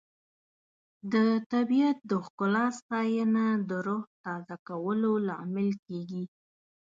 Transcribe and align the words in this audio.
د 1.13 1.15
طبیعت 1.51 1.97
د 2.09 2.11
ښکلا 2.25 2.65
ستاینه 2.79 3.45
د 3.69 3.71
روح 3.87 4.03
تازه 4.23 4.55
کولو 4.67 5.11
لامل 5.27 5.69
کیږي. 5.85 6.23